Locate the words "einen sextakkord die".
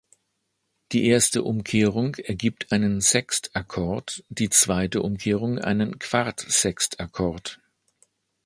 2.71-4.49